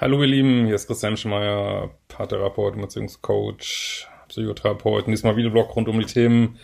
Hallo 0.00 0.20
ihr 0.22 0.26
Lieben, 0.26 0.66
hier 0.66 0.74
ist 0.74 0.88
Christian 0.88 1.16
Schmeier, 1.16 1.94
Paartherapeut, 2.08 2.74
Beziehungscoach, 2.76 4.08
Psychotherapeut. 4.26 5.06
Diesmal 5.06 5.36
Videoblog 5.36 5.76
rund 5.76 5.88
um 5.88 6.00
die 6.00 6.04
Themen 6.04 6.58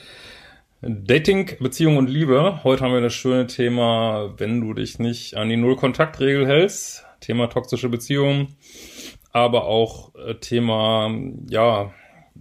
Dating, 0.82 1.48
Beziehung 1.60 1.96
und 1.96 2.10
Liebe. 2.10 2.64
Heute 2.64 2.82
haben 2.82 2.92
wir 2.92 3.00
das 3.00 3.14
schöne 3.14 3.46
Thema, 3.46 4.34
wenn 4.38 4.60
du 4.60 4.74
dich 4.74 4.98
nicht 4.98 5.36
an 5.36 5.48
die 5.48 5.56
Null-Kontakt-Regel 5.56 6.44
hältst. 6.44 7.06
Thema 7.20 7.46
toxische 7.46 7.88
Beziehungen, 7.88 8.56
aber 9.30 9.66
auch 9.66 10.12
äh, 10.16 10.34
Thema, 10.34 11.14
ja, 11.48 11.94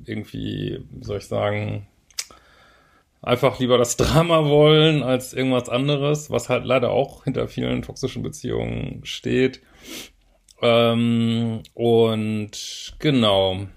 irgendwie, 0.06 0.84
wie 0.90 1.06
soll 1.06 1.20
ich 1.20 1.28
sagen, 1.28 1.86
einfach 3.22 3.60
lieber 3.60 3.78
das 3.78 3.96
Drama 3.96 4.46
wollen 4.46 5.04
als 5.04 5.34
irgendwas 5.34 5.70
anderes, 5.70 6.32
was 6.32 6.50
halt 6.50 6.66
leider 6.66 6.90
auch 6.90 7.26
hinter 7.26 7.48
vielen 7.48 7.84
toxischen 7.84 8.24
Beziehungen 8.24 9.02
steht. 9.04 9.62
Ähm, 10.62 11.64
und 11.74 12.96
genau, 13.00 13.68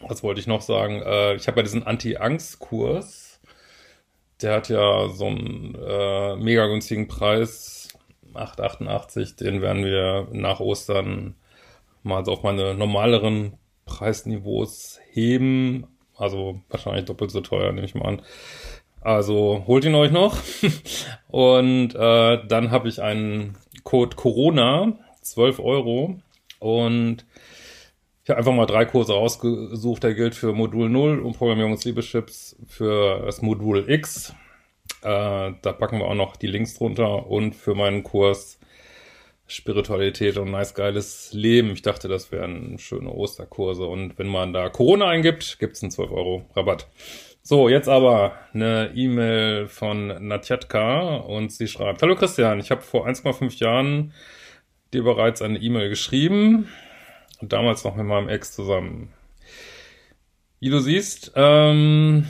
was 0.00 0.22
wollte 0.22 0.40
ich 0.40 0.46
noch 0.46 0.62
sagen? 0.62 1.02
Äh, 1.02 1.34
ich 1.34 1.46
habe 1.46 1.58
ja 1.58 1.62
diesen 1.62 1.86
Anti-Angst-Kurs. 1.86 3.40
Der 4.40 4.56
hat 4.56 4.68
ja 4.68 5.08
so 5.08 5.26
einen 5.26 5.74
äh, 5.74 6.36
mega 6.36 6.66
günstigen 6.66 7.06
Preis, 7.08 7.88
8,88. 8.34 9.36
Den 9.36 9.60
werden 9.60 9.84
wir 9.84 10.28
nach 10.32 10.60
Ostern 10.60 11.36
mal 12.02 12.24
so 12.24 12.32
auf 12.32 12.42
meine 12.42 12.74
normaleren 12.74 13.58
Preisniveaus 13.84 14.98
heben. 15.10 15.86
Also 16.16 16.60
wahrscheinlich 16.68 17.04
doppelt 17.04 17.30
so 17.30 17.40
teuer, 17.40 17.72
nehme 17.72 17.86
ich 17.86 17.94
mal 17.94 18.06
an. 18.06 18.22
Also 19.00 19.64
holt 19.66 19.84
ihn 19.84 19.94
euch 19.94 20.10
noch. 20.10 20.38
Und 21.28 21.94
äh, 21.94 22.46
dann 22.46 22.70
habe 22.70 22.88
ich 22.88 23.02
einen 23.02 23.56
Code 23.84 24.16
Corona 24.16 24.98
12 25.22 25.58
Euro. 25.60 26.20
Und 26.58 27.24
ich 28.24 28.30
habe 28.30 28.38
einfach 28.38 28.52
mal 28.52 28.66
drei 28.66 28.84
Kurse 28.84 29.14
ausgesucht. 29.14 30.02
Der 30.02 30.14
gilt 30.14 30.34
für 30.34 30.52
Modul 30.52 30.88
0 30.88 31.20
und 31.20 31.36
Programmierung 31.36 31.72
des 31.72 31.84
Liebeschips 31.84 32.56
für 32.68 33.22
das 33.24 33.42
Modul 33.42 33.90
X. 33.90 34.34
Äh, 35.02 35.52
da 35.62 35.72
packen 35.72 35.98
wir 35.98 36.06
auch 36.06 36.14
noch 36.14 36.36
die 36.36 36.46
Links 36.46 36.74
drunter 36.74 37.26
und 37.26 37.54
für 37.56 37.74
meinen 37.74 38.02
Kurs 38.02 38.60
Spiritualität 39.48 40.38
und 40.38 40.50
nice 40.50 40.74
geiles 40.74 41.32
Leben. 41.32 41.72
Ich 41.72 41.82
dachte, 41.82 42.08
das 42.08 42.32
wären 42.32 42.78
schöne 42.78 43.10
Osterkurse. 43.10 43.84
Und 43.84 44.18
wenn 44.18 44.28
man 44.28 44.52
da 44.52 44.68
Corona 44.68 45.08
eingibt, 45.08 45.58
gibt 45.58 45.76
es 45.76 45.82
einen 45.82 45.90
12 45.90 46.10
Euro 46.10 46.46
Rabatt. 46.54 46.88
So, 47.42 47.68
jetzt 47.68 47.88
aber 47.88 48.36
eine 48.54 48.92
E-Mail 48.94 49.66
von 49.66 50.26
Natjatka 50.28 51.16
und 51.16 51.50
sie 51.52 51.66
schreibt, 51.66 52.00
Hallo 52.00 52.14
Christian, 52.14 52.60
ich 52.60 52.70
habe 52.70 52.82
vor 52.82 53.06
1,5 53.06 53.58
Jahren 53.58 54.14
dir 54.92 55.02
bereits 55.02 55.42
eine 55.42 55.58
E-Mail 55.58 55.88
geschrieben 55.88 56.68
und 57.40 57.52
damals 57.52 57.84
noch 57.84 57.96
mit 57.96 58.06
meinem 58.06 58.28
Ex 58.28 58.52
zusammen. 58.52 59.12
Wie 60.60 60.70
du 60.70 60.78
siehst, 60.78 61.32
ähm, 61.34 62.26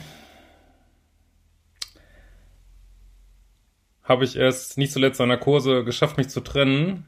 habe 4.03 4.25
ich 4.25 4.35
es 4.35 4.75
nicht 4.77 4.91
zuletzt 4.91 5.21
an 5.21 5.29
der 5.29 5.37
Kurse 5.37 5.83
geschafft, 5.83 6.17
mich 6.17 6.29
zu 6.29 6.41
trennen. 6.41 7.05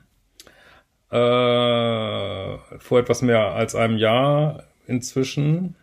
Äh, 1.12 2.58
vor 2.79 3.00
etwas 3.00 3.22
mehr 3.22 3.53
als 3.53 3.75
einem 3.75 3.97
Jahr 3.97 4.63
inzwischen. 4.88 5.75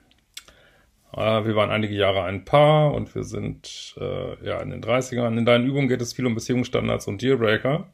Äh, 1.12 1.44
wir 1.44 1.56
waren 1.56 1.70
einige 1.70 1.94
Jahre 1.94 2.22
ein 2.22 2.44
Paar 2.44 2.92
und 2.92 3.14
wir 3.14 3.24
sind 3.24 3.94
äh, 3.98 4.46
ja 4.46 4.60
in 4.60 4.70
den 4.70 4.82
30ern. 4.82 5.36
In 5.38 5.44
deinen 5.44 5.66
Übungen 5.66 5.88
geht 5.88 6.02
es 6.02 6.12
viel 6.12 6.26
um 6.26 6.34
Beziehungsstandards 6.34 7.06
und 7.06 7.22
Dealbreaker 7.22 7.88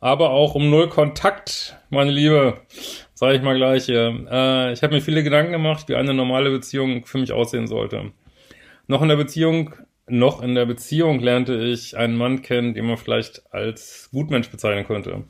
aber 0.00 0.30
auch 0.30 0.54
um 0.54 0.70
null 0.70 0.88
Kontakt, 0.88 1.76
meine 1.90 2.10
Liebe. 2.10 2.60
Sage 3.14 3.36
ich 3.36 3.42
mal 3.42 3.56
gleich 3.56 3.84
hier. 3.84 4.26
Äh, 4.30 4.72
ich 4.72 4.82
habe 4.82 4.94
mir 4.94 5.02
viele 5.02 5.22
Gedanken 5.22 5.52
gemacht, 5.52 5.88
wie 5.88 5.94
eine 5.94 6.14
normale 6.14 6.50
Beziehung 6.50 7.04
für 7.04 7.18
mich 7.18 7.32
aussehen 7.32 7.66
sollte. 7.66 8.12
Noch 8.86 9.02
in 9.02 9.08
der 9.08 9.16
Beziehung, 9.16 9.74
noch 10.08 10.42
in 10.42 10.54
der 10.54 10.64
Beziehung 10.64 11.20
lernte 11.20 11.54
ich 11.54 11.98
einen 11.98 12.16
Mann 12.16 12.40
kennen, 12.40 12.72
den 12.72 12.86
man 12.86 12.96
vielleicht 12.96 13.42
als 13.52 14.08
Gutmensch 14.10 14.50
bezeichnen 14.50 14.86
könnte. 14.86 15.24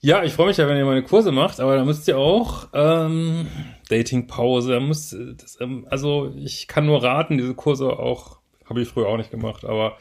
Ja, 0.00 0.22
ich 0.22 0.32
freue 0.32 0.48
mich 0.48 0.56
ja, 0.56 0.68
wenn 0.68 0.76
ihr 0.76 0.84
meine 0.84 1.02
Kurse 1.02 1.32
macht, 1.32 1.60
aber 1.60 1.76
da 1.76 1.84
müsst 1.84 2.08
ihr 2.08 2.18
auch 2.18 2.68
ähm, 2.72 3.46
Datingpause, 3.88 4.72
da 4.72 4.80
müsst 4.80 5.16
das, 5.36 5.60
ähm, 5.60 5.86
also 5.90 6.32
ich 6.36 6.66
kann 6.66 6.86
nur 6.86 7.02
raten, 7.04 7.38
diese 7.38 7.54
Kurse 7.54 7.98
auch, 7.98 8.38
habe 8.68 8.82
ich 8.82 8.88
früher 8.88 9.06
auch 9.08 9.16
nicht 9.16 9.30
gemacht, 9.30 9.64
aber 9.64 9.96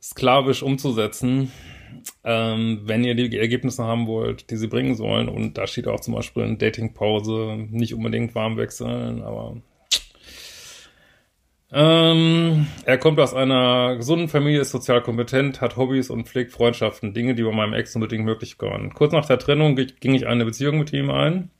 sklavisch 0.00 0.62
umzusetzen 0.62 1.52
ähm, 2.24 2.82
wenn 2.84 3.04
ihr 3.04 3.14
die 3.14 3.38
Ergebnisse 3.38 3.84
haben 3.84 4.06
wollt, 4.06 4.50
die 4.50 4.56
sie 4.56 4.68
bringen 4.68 4.94
sollen. 4.94 5.28
Und 5.28 5.58
da 5.58 5.66
steht 5.66 5.88
auch 5.88 6.00
zum 6.00 6.14
Beispiel 6.14 6.44
in 6.44 6.58
Datingpause 6.58 7.66
nicht 7.70 7.94
unbedingt 7.94 8.34
warm 8.34 8.56
wechseln, 8.56 9.22
aber 9.22 9.56
ähm, 11.70 12.66
er 12.86 12.96
kommt 12.96 13.20
aus 13.20 13.34
einer 13.34 13.96
gesunden 13.96 14.28
Familie, 14.28 14.60
ist 14.60 14.70
sozial 14.70 15.02
kompetent, 15.02 15.60
hat 15.60 15.76
Hobbys 15.76 16.08
und 16.08 16.26
pflegt 16.26 16.52
Freundschaften, 16.52 17.12
Dinge, 17.12 17.34
die 17.34 17.42
bei 17.42 17.52
meinem 17.52 17.74
Ex 17.74 17.94
unbedingt 17.94 18.24
möglich 18.24 18.56
waren. 18.60 18.94
Kurz 18.94 19.12
nach 19.12 19.26
der 19.26 19.38
Trennung 19.38 19.76
ging 19.76 20.14
ich 20.14 20.26
eine 20.26 20.46
Beziehung 20.46 20.78
mit 20.78 20.92
ihm 20.94 21.10
ein. 21.10 21.50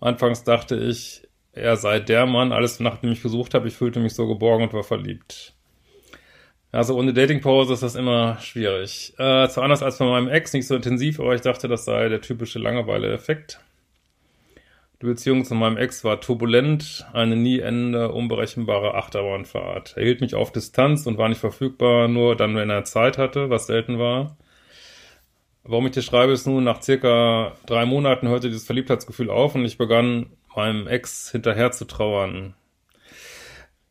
Anfangs 0.00 0.44
dachte 0.44 0.76
ich, 0.76 1.28
er 1.52 1.76
sei 1.76 2.00
der 2.00 2.24
Mann, 2.24 2.52
alles 2.52 2.80
nachdem 2.80 3.12
ich 3.12 3.22
gesucht 3.22 3.52
habe, 3.52 3.68
ich 3.68 3.74
fühlte 3.74 4.00
mich 4.00 4.14
so 4.14 4.26
geborgen 4.26 4.64
und 4.64 4.72
war 4.72 4.84
verliebt. 4.84 5.54
Also 6.70 6.96
ohne 6.96 7.14
Datingpause 7.14 7.72
ist 7.72 7.82
das 7.82 7.94
immer 7.94 8.38
schwierig. 8.40 9.14
Äh, 9.18 9.48
zwar 9.48 9.64
anders 9.64 9.82
als 9.82 9.98
bei 9.98 10.04
meinem 10.04 10.28
Ex, 10.28 10.52
nicht 10.52 10.66
so 10.66 10.76
intensiv, 10.76 11.18
aber 11.18 11.34
ich 11.34 11.40
dachte, 11.40 11.66
das 11.66 11.84
sei 11.84 12.08
der 12.08 12.20
typische 12.20 12.58
Langeweile-Effekt. 12.58 13.60
Die 15.00 15.06
Beziehung 15.06 15.44
zu 15.44 15.54
meinem 15.54 15.76
Ex 15.76 16.02
war 16.04 16.20
turbulent, 16.20 17.06
eine 17.12 17.36
nie 17.36 17.60
endende, 17.60 18.10
unberechenbare 18.10 18.94
Achterbahnfahrt. 18.94 19.94
Er 19.96 20.04
hielt 20.04 20.20
mich 20.20 20.34
auf 20.34 20.52
Distanz 20.52 21.06
und 21.06 21.18
war 21.18 21.28
nicht 21.28 21.40
verfügbar, 21.40 22.08
nur 22.08 22.36
dann, 22.36 22.56
wenn 22.56 22.68
er 22.68 22.84
Zeit 22.84 23.16
hatte, 23.16 23.48
was 23.48 23.68
selten 23.68 23.98
war. 23.98 24.36
Warum 25.62 25.86
ich 25.86 25.92
dir 25.92 26.02
schreibe, 26.02 26.32
ist 26.32 26.46
nun, 26.46 26.64
nach 26.64 26.82
circa 26.82 27.52
drei 27.66 27.86
Monaten 27.86 28.28
hörte 28.28 28.48
dieses 28.48 28.66
Verliebtheitsgefühl 28.66 29.30
auf 29.30 29.54
und 29.54 29.64
ich 29.64 29.78
begann 29.78 30.26
meinem 30.54 30.88
Ex 30.88 31.30
hinterher 31.30 31.70
zu 31.70 31.84
trauern. 31.84 32.54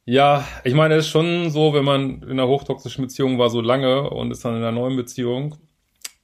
Ja, 0.09 0.47
ich 0.63 0.73
meine, 0.73 0.95
es 0.95 1.06
ist 1.06 1.12
schon 1.12 1.50
so, 1.50 1.73
wenn 1.73 1.84
man 1.84 2.22
in 2.23 2.31
einer 2.31 2.47
hochtoxischen 2.47 3.03
Beziehung 3.03 3.40
war 3.40 3.50
so 3.50 3.59
lange 3.59 4.09
und 4.09 4.31
ist 4.31 4.45
dann 4.45 4.56
in 4.56 4.62
einer 4.62 4.72
neuen 4.72 4.95
Beziehung 4.95 5.56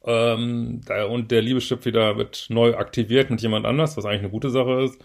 ähm, 0.06 0.82
da, 0.86 1.06
und 1.06 1.32
der 1.32 1.42
Liebeschip 1.42 1.86
wieder 1.86 2.18
wird 2.18 2.46
neu 2.50 2.76
aktiviert 2.78 3.30
mit 3.30 3.42
jemand 3.42 3.66
anders, 3.66 3.98
was 3.98 4.06
eigentlich 4.06 4.22
eine 4.22 4.30
gute 4.30 4.52
Sache 4.52 4.84
ist, 4.84 5.00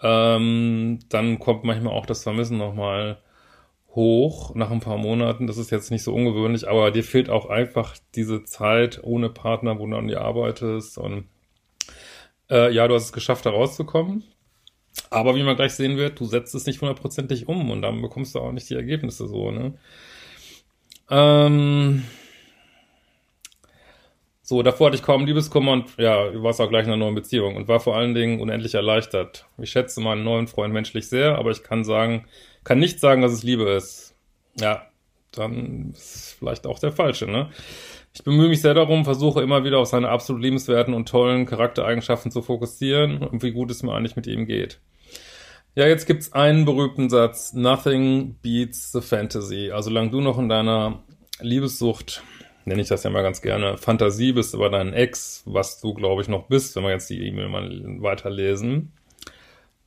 ähm, 0.00 1.00
dann 1.08 1.40
kommt 1.40 1.64
manchmal 1.64 1.92
auch 1.92 2.06
das 2.06 2.22
Vermissen 2.22 2.58
nochmal 2.58 3.18
hoch 3.96 4.54
nach 4.54 4.70
ein 4.70 4.80
paar 4.80 4.98
Monaten. 4.98 5.48
Das 5.48 5.58
ist 5.58 5.70
jetzt 5.72 5.90
nicht 5.90 6.04
so 6.04 6.14
ungewöhnlich, 6.14 6.68
aber 6.68 6.92
dir 6.92 7.04
fehlt 7.04 7.30
auch 7.30 7.46
einfach 7.46 7.96
diese 8.14 8.44
Zeit 8.44 9.00
ohne 9.02 9.28
Partner, 9.30 9.80
wo 9.80 9.86
du 9.88 9.96
an 9.96 10.06
dir 10.08 10.20
arbeitest 10.22 10.98
und 10.98 11.28
äh, 12.50 12.72
ja, 12.72 12.88
du 12.88 12.94
hast 12.94 13.06
es 13.06 13.12
geschafft, 13.12 13.46
da 13.46 13.50
rauszukommen. 13.50 14.24
Aber 15.10 15.36
wie 15.36 15.42
man 15.42 15.56
gleich 15.56 15.72
sehen 15.72 15.96
wird, 15.96 16.20
du 16.20 16.26
setzt 16.26 16.54
es 16.54 16.66
nicht 16.66 16.80
hundertprozentig 16.80 17.48
um 17.48 17.70
und 17.70 17.82
dann 17.82 18.02
bekommst 18.02 18.34
du 18.34 18.40
auch 18.40 18.52
nicht 18.52 18.68
die 18.68 18.74
Ergebnisse 18.74 19.26
so, 19.28 19.50
ne? 19.50 19.74
Ähm, 21.10 22.04
so, 24.42 24.62
davor 24.62 24.86
hatte 24.86 24.96
ich 24.96 25.02
kaum 25.02 25.26
Liebeskummer 25.26 25.72
und 25.72 25.96
ja, 25.98 26.30
du 26.30 26.42
warst 26.42 26.60
auch 26.60 26.70
gleich 26.70 26.84
in 26.84 26.90
einer 26.90 26.96
neuen 26.96 27.14
Beziehung 27.14 27.56
und 27.56 27.68
war 27.68 27.80
vor 27.80 27.96
allen 27.96 28.14
Dingen 28.14 28.40
unendlich 28.40 28.74
erleichtert. 28.74 29.46
Ich 29.58 29.70
schätze 29.70 30.00
meinen 30.00 30.24
neuen 30.24 30.46
Freund 30.46 30.72
menschlich 30.72 31.08
sehr, 31.08 31.36
aber 31.36 31.50
ich 31.50 31.62
kann 31.62 31.84
sagen, 31.84 32.26
kann 32.64 32.78
nicht 32.78 33.00
sagen, 33.00 33.22
dass 33.22 33.32
es 33.32 33.42
Liebe 33.42 33.64
ist. 33.64 34.14
Ja, 34.58 34.86
dann 35.32 35.90
ist 35.92 36.14
es 36.14 36.32
vielleicht 36.38 36.66
auch 36.66 36.78
der 36.78 36.92
falsche, 36.92 37.26
ne? 37.26 37.50
Ich 38.14 38.24
bemühe 38.24 38.48
mich 38.48 38.62
sehr 38.62 38.74
darum, 38.74 39.04
versuche 39.04 39.42
immer 39.42 39.64
wieder 39.64 39.78
auf 39.78 39.88
seine 39.88 40.08
absolut 40.08 40.42
liebenswerten 40.42 40.94
und 40.94 41.08
tollen 41.08 41.46
Charaktereigenschaften 41.46 42.32
zu 42.32 42.42
fokussieren 42.42 43.18
und 43.18 43.42
wie 43.42 43.52
gut 43.52 43.70
es 43.70 43.82
mir 43.82 43.94
eigentlich 43.94 44.16
mit 44.16 44.26
ihm 44.26 44.46
geht. 44.46 44.80
Ja, 45.74 45.86
jetzt 45.86 46.06
gibt's 46.06 46.32
einen 46.32 46.64
berühmten 46.64 47.08
Satz. 47.10 47.52
Nothing 47.52 48.36
beats 48.42 48.90
the 48.90 49.00
fantasy. 49.00 49.70
Also, 49.70 49.90
solange 49.90 50.10
du 50.10 50.20
noch 50.20 50.38
in 50.38 50.48
deiner 50.48 51.04
Liebessucht 51.40 52.22
nenne 52.68 52.82
ich 52.82 52.88
das 52.88 53.02
ja 53.02 53.10
mal 53.10 53.22
ganz 53.22 53.42
gerne, 53.42 53.78
Fantasie 53.78 54.32
bist 54.32 54.54
über 54.54 54.70
deinen 54.70 54.92
Ex, 54.92 55.42
was 55.46 55.80
du, 55.80 55.94
glaube 55.94 56.22
ich, 56.22 56.28
noch 56.28 56.46
bist, 56.46 56.76
wenn 56.76 56.84
wir 56.84 56.90
jetzt 56.90 57.10
die 57.10 57.26
E-Mail 57.26 57.48
mal 57.48 57.82
weiterlesen. 58.00 58.92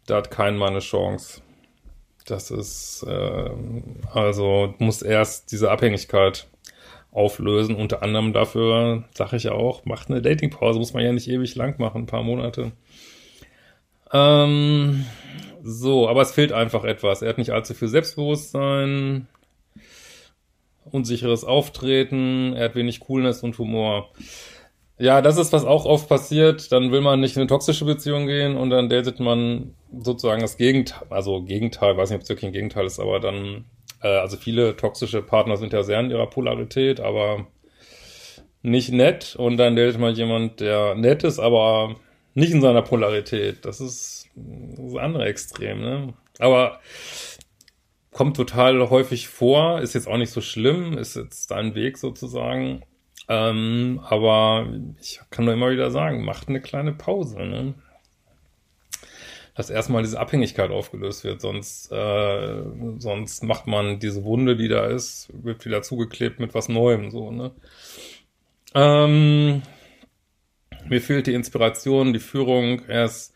Da 0.07 0.17
hat 0.17 0.31
kein 0.31 0.57
Mann 0.57 0.71
eine 0.71 0.79
Chance. 0.79 1.41
Das 2.25 2.51
ist, 2.51 3.05
äh, 3.07 3.49
also 4.13 4.73
muss 4.79 5.01
erst 5.01 5.51
diese 5.51 5.71
Abhängigkeit 5.71 6.47
auflösen. 7.11 7.75
Unter 7.75 8.03
anderem 8.03 8.33
dafür 8.33 9.03
sage 9.13 9.37
ich 9.37 9.43
ja 9.43 9.51
auch, 9.51 9.85
macht 9.85 10.09
eine 10.09 10.21
Datingpause, 10.21 10.79
muss 10.79 10.93
man 10.93 11.03
ja 11.03 11.11
nicht 11.11 11.27
ewig 11.27 11.55
lang 11.55 11.79
machen, 11.79 12.03
ein 12.03 12.07
paar 12.07 12.23
Monate. 12.23 12.71
Ähm, 14.13 15.05
so, 15.63 16.09
aber 16.09 16.21
es 16.21 16.31
fehlt 16.31 16.51
einfach 16.51 16.83
etwas. 16.83 17.21
Er 17.21 17.29
hat 17.29 17.37
nicht 17.37 17.51
allzu 17.51 17.73
viel 17.73 17.87
Selbstbewusstsein, 17.87 19.27
unsicheres 20.85 21.43
Auftreten, 21.43 22.53
er 22.53 22.65
hat 22.65 22.75
wenig 22.75 22.99
Coolness 23.01 23.43
und 23.43 23.57
Humor. 23.57 24.09
Ja, 24.97 25.21
das 25.23 25.37
ist, 25.37 25.51
was 25.51 25.65
auch 25.65 25.85
oft 25.85 26.07
passiert. 26.07 26.71
Dann 26.71 26.91
will 26.91 27.01
man 27.01 27.19
nicht 27.19 27.35
in 27.35 27.41
eine 27.41 27.47
toxische 27.47 27.85
Beziehung 27.85 28.27
gehen 28.27 28.55
und 28.55 28.69
dann 28.69 28.87
datet 28.87 29.19
man 29.19 29.73
sozusagen 29.99 30.41
das 30.41 30.57
Gegenteil, 30.57 31.07
also 31.09 31.41
Gegenteil, 31.41 31.97
weiß 31.97 32.09
nicht, 32.09 32.17
ob 32.17 32.21
es 32.21 32.29
wirklich 32.29 32.49
ein 32.49 32.53
Gegenteil 32.53 32.85
ist, 32.85 32.99
aber 32.99 33.19
dann, 33.19 33.65
äh, 34.01 34.07
also 34.07 34.37
viele 34.37 34.75
toxische 34.75 35.21
Partner 35.21 35.57
sind 35.57 35.73
ja 35.73 35.83
sehr 35.83 35.99
in 35.99 36.11
ihrer 36.11 36.27
Polarität, 36.27 36.99
aber 36.99 37.47
nicht 38.61 38.91
nett 38.91 39.35
und 39.35 39.57
dann 39.57 39.75
datet 39.75 39.99
man 39.99 40.15
jemand, 40.15 40.59
der 40.59 40.95
nett 40.95 41.23
ist, 41.23 41.39
aber 41.39 41.95
nicht 42.33 42.53
in 42.53 42.61
seiner 42.61 42.81
Polarität. 42.81 43.65
Das 43.65 43.81
ist 43.81 44.29
das 44.35 44.95
andere 44.95 45.25
Extrem, 45.25 45.81
ne? 45.81 46.13
Aber 46.39 46.79
kommt 48.11 48.35
total 48.35 48.89
häufig 48.89 49.27
vor, 49.27 49.81
ist 49.81 49.93
jetzt 49.93 50.07
auch 50.07 50.17
nicht 50.17 50.31
so 50.31 50.41
schlimm, 50.41 50.97
ist 50.97 51.15
jetzt 51.15 51.51
dein 51.51 51.75
Weg 51.75 51.97
sozusagen. 51.97 52.83
Ähm, 53.29 54.01
aber 54.03 54.67
ich 54.99 55.19
kann 55.29 55.45
nur 55.45 55.53
immer 55.53 55.71
wieder 55.71 55.91
sagen, 55.91 56.25
macht 56.25 56.49
eine 56.49 56.61
kleine 56.61 56.93
Pause, 56.93 57.39
ne? 57.45 57.73
Dass 59.61 59.69
erstmal 59.69 60.01
diese 60.01 60.19
Abhängigkeit 60.19 60.71
aufgelöst 60.71 61.23
wird, 61.23 61.39
sonst, 61.39 61.91
äh, 61.91 62.63
sonst 62.97 63.43
macht 63.43 63.67
man 63.67 63.99
diese 63.99 64.23
Wunde, 64.23 64.55
die 64.55 64.67
da 64.67 64.87
ist, 64.87 65.29
wird 65.33 65.65
wieder 65.65 65.83
zugeklebt 65.83 66.39
mit 66.39 66.55
was 66.55 66.67
Neuem, 66.67 67.11
so, 67.11 67.29
ne? 67.29 67.51
Ähm, 68.73 69.61
mir 70.89 70.99
fehlt 70.99 71.27
die 71.27 71.35
Inspiration, 71.35 72.11
die 72.11 72.17
Führung. 72.17 72.81
Er 72.87 73.05
ist 73.05 73.35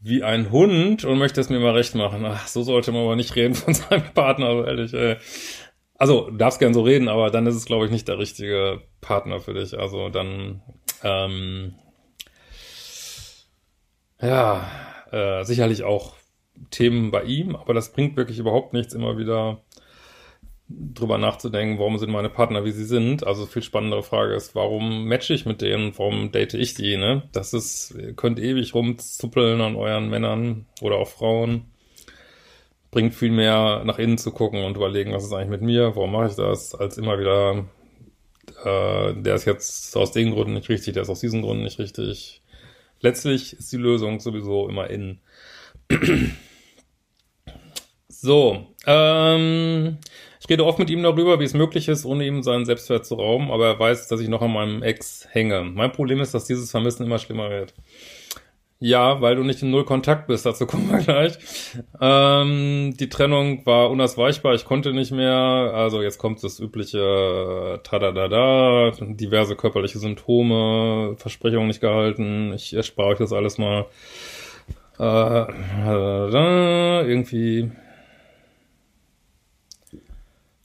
wie 0.00 0.22
ein 0.22 0.52
Hund 0.52 1.04
und 1.04 1.18
möchte 1.18 1.40
es 1.40 1.50
mir 1.50 1.58
mal 1.58 1.74
recht 1.74 1.96
machen. 1.96 2.24
Ach, 2.24 2.46
so 2.46 2.62
sollte 2.62 2.92
man 2.92 3.02
aber 3.02 3.16
nicht 3.16 3.34
reden 3.34 3.56
von 3.56 3.74
seinem 3.74 4.14
Partner, 4.14 4.46
also 4.46 4.64
ehrlich. 4.66 4.94
Ey. 4.94 5.16
Also, 5.96 6.30
darfst 6.30 6.60
gern 6.60 6.74
so 6.74 6.82
reden, 6.82 7.08
aber 7.08 7.32
dann 7.32 7.48
ist 7.48 7.56
es, 7.56 7.64
glaube 7.64 7.86
ich, 7.86 7.90
nicht 7.90 8.06
der 8.06 8.20
richtige 8.20 8.82
Partner 9.00 9.40
für 9.40 9.54
dich. 9.54 9.76
Also 9.76 10.10
dann, 10.10 10.62
ähm, 11.02 11.74
ja, 14.20 14.64
äh, 15.10 15.44
sicherlich 15.44 15.84
auch 15.84 16.14
Themen 16.70 17.10
bei 17.10 17.22
ihm, 17.22 17.56
aber 17.56 17.74
das 17.74 17.92
bringt 17.92 18.16
wirklich 18.16 18.38
überhaupt 18.38 18.72
nichts, 18.72 18.94
immer 18.94 19.18
wieder 19.18 19.62
drüber 20.68 21.16
nachzudenken, 21.16 21.78
warum 21.78 21.98
sind 21.98 22.10
meine 22.10 22.28
Partner, 22.28 22.64
wie 22.64 22.72
sie 22.72 22.84
sind. 22.84 23.26
Also 23.26 23.46
viel 23.46 23.62
spannendere 23.62 24.02
Frage 24.02 24.34
ist, 24.34 24.54
warum 24.54 25.06
matche 25.06 25.32
ich 25.32 25.46
mit 25.46 25.62
denen, 25.62 25.96
warum 25.96 26.30
date 26.30 26.54
ich 26.54 26.74
die, 26.74 26.96
ne? 26.96 27.22
Das 27.32 27.54
ist, 27.54 27.94
ihr 27.98 28.12
könnt 28.12 28.38
ewig 28.38 28.74
rumzuppeln 28.74 29.60
an 29.60 29.76
euren 29.76 30.10
Männern 30.10 30.66
oder 30.82 30.96
auch 30.96 31.08
Frauen. 31.08 31.64
Bringt 32.90 33.14
viel 33.14 33.30
mehr 33.30 33.82
nach 33.84 33.98
innen 33.98 34.18
zu 34.18 34.30
gucken 34.30 34.64
und 34.64 34.76
überlegen, 34.76 35.12
was 35.12 35.24
ist 35.24 35.32
eigentlich 35.32 35.48
mit 35.48 35.62
mir, 35.62 35.96
warum 35.96 36.12
mache 36.12 36.28
ich 36.28 36.34
das, 36.36 36.74
als 36.74 36.98
immer 36.98 37.18
wieder, 37.18 37.64
äh, 38.64 39.14
der 39.14 39.34
ist 39.34 39.46
jetzt 39.46 39.96
aus 39.96 40.12
den 40.12 40.32
Gründen 40.32 40.54
nicht 40.54 40.68
richtig, 40.68 40.94
der 40.94 41.02
ist 41.02 41.10
aus 41.10 41.20
diesen 41.20 41.42
Gründen 41.42 41.64
nicht 41.64 41.78
richtig. 41.78 42.42
Letztlich 43.00 43.54
ist 43.54 43.72
die 43.72 43.76
Lösung 43.76 44.20
sowieso 44.20 44.68
immer 44.68 44.90
innen. 44.90 45.20
so, 48.08 48.66
ähm, 48.86 49.98
ich 50.40 50.48
rede 50.48 50.64
oft 50.64 50.78
mit 50.78 50.90
ihm 50.90 51.02
darüber, 51.02 51.40
wie 51.40 51.44
es 51.44 51.54
möglich 51.54 51.88
ist, 51.88 52.04
ohne 52.04 52.26
ihm 52.26 52.42
seinen 52.42 52.64
Selbstwert 52.64 53.06
zu 53.06 53.14
rauben, 53.14 53.50
aber 53.50 53.66
er 53.66 53.78
weiß, 53.78 54.08
dass 54.08 54.20
ich 54.20 54.28
noch 54.28 54.42
an 54.42 54.52
meinem 54.52 54.82
Ex 54.82 55.26
hänge. 55.30 55.62
Mein 55.62 55.92
Problem 55.92 56.20
ist, 56.20 56.34
dass 56.34 56.46
dieses 56.46 56.70
Vermissen 56.70 57.06
immer 57.06 57.18
schlimmer 57.18 57.50
wird. 57.50 57.74
Ja, 58.80 59.20
weil 59.20 59.34
du 59.34 59.42
nicht 59.42 59.60
in 59.62 59.72
Null 59.72 59.84
Kontakt 59.84 60.28
bist, 60.28 60.46
dazu 60.46 60.64
kommen 60.66 60.88
wir 60.90 60.98
gleich. 60.98 61.36
Ähm, 62.00 62.94
die 62.98 63.08
Trennung 63.08 63.66
war 63.66 63.90
unausweichbar, 63.90 64.54
ich 64.54 64.64
konnte 64.64 64.92
nicht 64.92 65.10
mehr. 65.10 65.34
Also 65.34 66.00
jetzt 66.00 66.18
kommt 66.18 66.44
das 66.44 66.60
übliche 66.60 66.98
äh, 66.98 67.78
Tadadada, 67.82 68.92
diverse 69.00 69.56
körperliche 69.56 69.98
Symptome, 69.98 71.16
Versprechungen 71.16 71.66
nicht 71.66 71.80
gehalten. 71.80 72.52
Ich 72.52 72.72
erspare 72.72 73.08
euch 73.08 73.18
das 73.18 73.32
alles 73.32 73.58
mal. 73.58 73.86
Äh, 75.00 75.44
irgendwie 77.10 77.72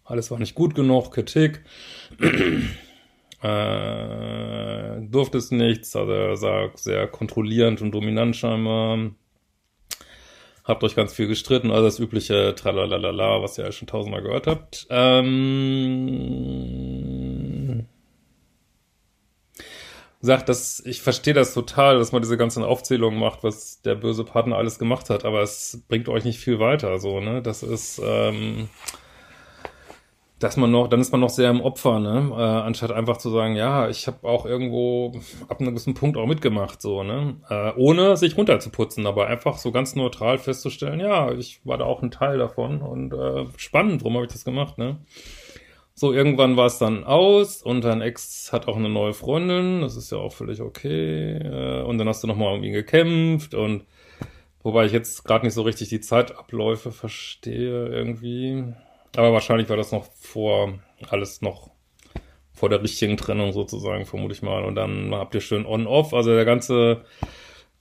alles 0.06 0.30
war 0.30 0.38
nicht 0.38 0.54
gut 0.54 0.76
genug, 0.76 1.12
Kritik, 1.12 1.62
äh, 3.44 5.02
durfte 5.02 5.38
es 5.38 5.52
nichts, 5.52 5.96
also 5.96 6.12
er 6.12 6.36
sah 6.38 6.72
sehr 6.76 7.08
kontrollierend 7.08 7.82
und 7.82 7.92
dominant 7.92 8.36
scheinbar. 8.36 9.12
Habt 10.64 10.84
euch 10.84 10.96
ganz 10.96 11.14
viel 11.14 11.28
gestritten, 11.28 11.70
also 11.72 11.84
das 11.84 12.00
übliche 12.00 12.56
Tralalala, 12.56 13.42
was 13.42 13.58
ihr 13.58 13.66
ja 13.66 13.74
schon 13.74 13.88
tausendmal 13.88 14.22
gehört 14.22 14.48
habt. 14.48 14.88
Ähm, 14.90 15.84
sagt, 20.22 20.48
dass 20.48 20.80
ich 20.86 21.02
verstehe 21.02 21.34
das 21.34 21.54
total, 21.54 21.98
dass 21.98 22.14
man 22.14 22.22
diese 22.22 22.38
ganzen 22.38 22.64
Aufzählungen 22.64 23.20
macht, 23.20 23.44
was 23.44 23.82
der 23.82 23.96
böse 23.96 24.24
Partner 24.24 24.56
alles 24.56 24.80
gemacht 24.80 25.10
hat, 25.10 25.26
aber 25.26 25.42
es 25.42 25.84
bringt 25.90 26.08
euch 26.08 26.24
nicht 26.24 26.40
viel 26.40 26.60
weiter, 26.60 26.98
so, 26.98 27.20
ne? 27.20 27.42
Das 27.42 27.62
ist, 27.62 28.02
ähm, 28.02 28.70
dass 30.44 30.58
man 30.58 30.72
noch, 30.72 30.90
dann 30.90 31.00
ist 31.00 31.12
man 31.12 31.22
noch 31.22 31.30
sehr 31.30 31.50
im 31.50 31.62
Opfer, 31.62 32.00
ne? 32.00 32.30
Äh, 32.32 32.42
anstatt 32.42 32.92
einfach 32.92 33.16
zu 33.18 33.30
sagen, 33.30 33.56
ja, 33.56 33.88
ich 33.88 34.08
habe 34.08 34.28
auch 34.28 34.46
irgendwo 34.46 35.14
ab 35.48 35.62
einem 35.62 35.70
gewissen 35.70 35.94
Punkt 35.94 36.18
auch 36.18 36.26
mitgemacht, 36.26 36.82
so, 36.82 37.04
ne? 37.04 37.38
Äh, 37.50 37.72
ohne 37.78 38.18
sich 38.18 38.38
runterzuputzen, 38.38 39.06
aber 39.08 39.28
einfach 39.28 39.58
so 39.58 39.72
ganz 39.72 39.96
neutral 39.96 40.38
festzustellen, 40.38 41.00
ja, 41.00 41.32
ich 41.32 41.62
war 41.66 41.78
da 41.78 41.86
auch 41.86 42.02
ein 42.02 42.12
Teil 42.12 42.38
davon 42.40 42.82
und 42.82 43.14
äh, 43.14 43.46
spannend, 43.56 44.02
warum 44.02 44.16
habe 44.16 44.26
ich 44.26 44.34
das 44.34 44.44
gemacht, 44.44 44.78
ne? 44.78 44.98
So, 45.96 46.12
irgendwann 46.12 46.58
war 46.58 46.66
es 46.66 46.78
dann 46.78 47.06
aus 47.06 47.62
und 47.62 47.84
dein 47.84 48.02
Ex 48.02 48.52
hat 48.52 48.68
auch 48.68 48.76
eine 48.76 48.90
neue 48.90 49.14
Freundin, 49.14 49.82
das 49.82 49.96
ist 49.96 50.12
ja 50.12 50.18
auch 50.18 50.34
völlig 50.34 50.60
okay. 50.60 51.38
Äh, 51.38 51.84
und 51.84 51.98
dann 52.00 52.10
hast 52.10 52.22
du 52.22 52.28
nochmal 52.28 52.54
um 52.54 52.64
ihn 52.64 52.74
gekämpft 52.74 53.54
und 53.54 53.86
wobei 54.62 54.86
ich 54.88 54.92
jetzt 54.92 55.24
gerade 55.24 55.46
nicht 55.46 55.54
so 55.54 55.62
richtig 55.62 55.88
die 55.88 56.02
Zeitabläufe 56.02 56.92
verstehe 56.92 57.88
irgendwie. 57.88 58.74
Aber 59.16 59.34
wahrscheinlich 59.34 59.70
war 59.70 59.78
das 59.78 59.92
noch 59.92 60.06
vor, 60.14 60.80
alles 61.10 61.42
noch 61.42 61.70
vor 62.54 62.70
der 62.70 62.82
richtigen 62.82 63.18
Trennung 63.18 63.52
sozusagen, 63.52 64.06
vermute 64.06 64.34
ich 64.34 64.42
mal. 64.42 64.64
Und 64.64 64.76
dann 64.76 65.14
habt 65.14 65.36
ihr 65.36 65.42
schön 65.42 65.66
on-off, 65.66 66.14
also 66.14 66.34
der 66.34 66.46
ganze 66.46 67.04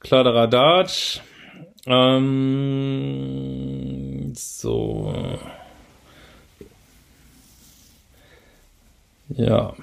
Kladderadatsch. 0.01 1.21
Ähm, 1.87 2.73
so. 4.35 5.39
Ja. 9.29 9.75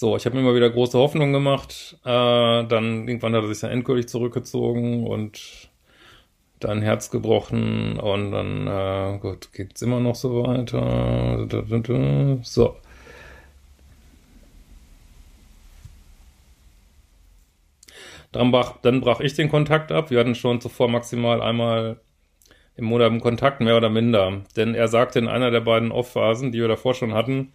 So, 0.00 0.16
ich 0.16 0.24
habe 0.24 0.34
mir 0.34 0.40
immer 0.40 0.54
wieder 0.54 0.70
große 0.70 0.98
Hoffnung 0.98 1.30
gemacht. 1.30 1.98
Äh, 2.06 2.08
dann 2.64 3.06
irgendwann 3.06 3.34
hat 3.34 3.42
er 3.42 3.48
sich 3.48 3.60
dann 3.60 3.70
endgültig 3.70 4.08
zurückgezogen 4.08 5.06
und 5.06 5.68
dann 6.58 6.80
Herz 6.80 7.10
gebrochen 7.10 7.98
und 8.00 8.32
dann, 8.32 8.66
äh, 8.66 9.18
gut, 9.18 9.52
geht's 9.52 9.82
immer 9.82 10.00
noch 10.00 10.14
so 10.14 10.42
weiter. 10.42 11.46
So. 12.44 12.76
Dann 18.32 18.52
brach, 18.52 18.78
dann 18.80 19.02
brach 19.02 19.20
ich 19.20 19.34
den 19.34 19.50
Kontakt 19.50 19.92
ab. 19.92 20.10
Wir 20.10 20.20
hatten 20.20 20.34
schon 20.34 20.62
zuvor 20.62 20.88
maximal 20.88 21.42
einmal 21.42 22.00
im 22.74 22.86
Monat 22.86 23.08
im 23.12 23.20
Kontakt, 23.20 23.60
mehr 23.60 23.76
oder 23.76 23.90
minder. 23.90 24.44
Denn 24.56 24.74
er 24.74 24.88
sagte 24.88 25.18
in 25.18 25.28
einer 25.28 25.50
der 25.50 25.60
beiden 25.60 25.92
Off-Phasen, 25.92 26.52
die 26.52 26.60
wir 26.60 26.68
davor 26.68 26.94
schon 26.94 27.12
hatten, 27.12 27.52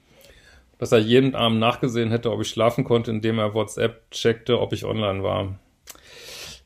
dass 0.77 0.91
er 0.91 0.99
jeden 0.99 1.35
Abend 1.35 1.59
nachgesehen 1.59 2.11
hätte, 2.11 2.31
ob 2.31 2.41
ich 2.41 2.49
schlafen 2.49 2.83
konnte, 2.83 3.11
indem 3.11 3.39
er 3.39 3.53
WhatsApp 3.53 4.09
checkte, 4.11 4.59
ob 4.59 4.73
ich 4.73 4.85
online 4.85 5.23
war. 5.23 5.59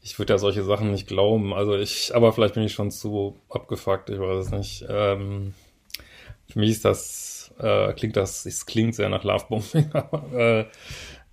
Ich 0.02 0.18
würde 0.18 0.34
ja 0.34 0.38
solche 0.38 0.64
Sachen 0.64 0.92
nicht 0.92 1.08
glauben. 1.08 1.54
Also 1.54 1.76
ich, 1.76 2.16
aber 2.16 2.34
vielleicht 2.34 2.56
bin 2.56 2.64
ich 2.64 2.74
schon 2.74 2.92
zu 2.92 3.40
abgefuckt, 3.50 4.10
ich 4.10 4.20
weiß 4.20 4.46
es 4.46 4.52
nicht. 4.52 4.86
Ähm, 4.90 5.54
für 6.48 6.60
mich 6.60 6.72
ist 6.72 6.86
das, 6.86 7.54
äh, 7.60 7.94
klingt 7.94 8.16
das, 8.16 8.46
es 8.46 8.66
klingt 8.66 8.96
sehr 8.96 9.10
nach 9.10 9.24
Lovebombing, 9.24 9.92
äh, 10.34 10.66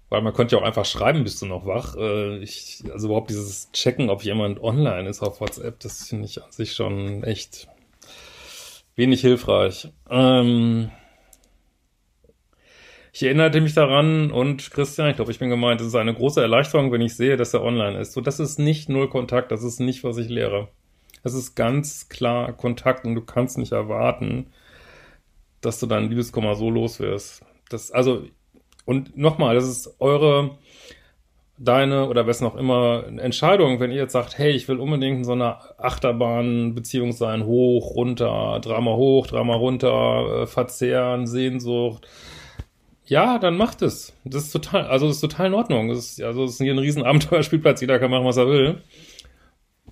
weil 0.09 0.23
man 0.23 0.35
könnte 0.35 0.57
ja 0.57 0.63
auch 0.63 0.67
einfach 0.67 0.85
schreiben, 0.85 1.25
bist 1.25 1.41
du 1.41 1.47
noch 1.47 1.65
wach. 1.65 1.97
Äh, 1.97 2.39
ich, 2.39 2.83
also 2.93 3.07
überhaupt 3.07 3.31
dieses 3.31 3.73
Checken, 3.73 4.11
ob 4.11 4.23
jemand 4.23 4.63
online 4.63 5.09
ist 5.09 5.23
auf 5.23 5.41
WhatsApp, 5.41 5.81
das 5.81 6.09
finde 6.09 6.27
ich 6.27 6.43
an 6.43 6.53
sich 6.53 6.75
schon 6.75 7.25
echt 7.25 7.69
wenig 8.95 9.21
hilfreich. 9.21 9.89
Ähm, 10.11 10.91
ich 13.17 13.23
erinnerte 13.23 13.63
mich 13.63 13.73
daran 13.73 14.31
und 14.31 14.71
Christian, 14.71 15.09
ich 15.09 15.17
glaube, 15.17 15.31
ich 15.31 15.39
bin 15.39 15.49
gemeint, 15.49 15.81
es 15.81 15.87
ist 15.87 15.95
eine 15.95 16.13
große 16.13 16.43
Erleichterung, 16.43 16.93
wenn 16.93 17.01
ich 17.01 17.17
sehe, 17.17 17.39
dass 17.39 17.55
er 17.55 17.63
online 17.63 17.99
ist. 17.99 18.13
So, 18.13 18.21
das 18.21 18.41
ist 18.41 18.59
nicht 18.59 18.91
null 18.91 19.09
Kontakt, 19.09 19.51
das 19.51 19.63
ist 19.63 19.81
nicht, 19.81 20.05
was 20.05 20.19
ich 20.19 20.29
lehre. 20.29 20.69
Das 21.23 21.33
ist 21.33 21.55
ganz 21.55 22.11
klar 22.11 22.53
Kontakt 22.53 23.07
und 23.07 23.15
du 23.15 23.23
kannst 23.23 23.57
nicht 23.57 23.73
erwarten, 23.73 24.49
dass 25.63 25.81
du 25.81 25.87
dein 25.87 26.11
Liebeskummer 26.11 26.57
so 26.57 26.69
los 26.69 27.01
wirst. 27.01 27.43
Das, 27.71 27.91
also, 27.91 28.25
und 28.85 29.17
nochmal, 29.17 29.55
das 29.55 29.67
ist 29.67 29.97
eure, 29.99 30.59
deine 31.57 32.11
oder 32.11 32.27
was 32.27 32.43
noch 32.43 32.55
immer 32.55 33.05
Entscheidung, 33.07 33.81
wenn 33.81 33.93
ihr 33.93 34.03
jetzt 34.03 34.13
sagt, 34.13 34.37
hey, 34.37 34.51
ich 34.51 34.69
will 34.69 34.79
unbedingt 34.79 35.21
in 35.21 35.25
so 35.25 35.33
einer 35.33 35.61
Achterbahn-Beziehung 35.79 37.13
sein, 37.13 37.47
hoch, 37.47 37.95
runter, 37.95 38.61
Drama 38.61 38.95
hoch, 38.95 39.27
Drama 39.27 39.55
runter, 39.55 40.43
äh, 40.43 40.47
verzehren, 40.47 41.27
Sehnsucht, 41.27 42.07
ja, 43.07 43.39
dann 43.39 43.57
macht 43.57 43.83
es. 43.83 44.13
Das 44.25 44.45
ist 44.45 44.53
total, 44.53 44.87
also 44.87 45.07
das 45.07 45.17
ist 45.17 45.21
total 45.21 45.47
in 45.49 45.55
Ordnung. 45.55 45.89
Das 45.89 45.99
ist, 45.99 46.23
also 46.23 46.45
es 46.45 46.53
ist 46.53 46.59
hier 46.59 46.73
ein 46.73 46.79
riesen 46.79 47.03
Abenteuerspielplatz, 47.05 47.81
jeder 47.81 47.99
kann 47.99 48.11
machen, 48.11 48.25
was 48.25 48.37
er 48.37 48.49
will. 48.49 48.83